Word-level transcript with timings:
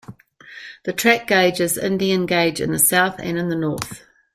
The 0.83 0.93
track 0.93 1.27
gauge 1.27 1.59
is 1.61 1.77
Indian 1.77 2.25
gauge 2.25 2.59
in 2.59 2.71
the 2.71 2.79
south 2.79 3.19
and 3.19 3.37
in 3.37 3.49
the 3.49 3.55
north. 3.55 4.01